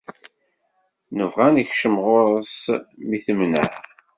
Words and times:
Nebɣa 1.17 1.45
ad 1.49 1.53
nekcem 1.55 1.95
ɣur-s 2.05 2.61
mi 3.07 3.19
temneɛ 3.25 3.69